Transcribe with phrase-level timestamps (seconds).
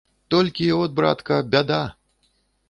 [0.35, 1.79] Толькі от, братка, бяда!